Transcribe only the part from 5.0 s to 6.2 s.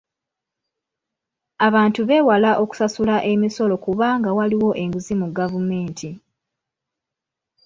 mu gavumenti.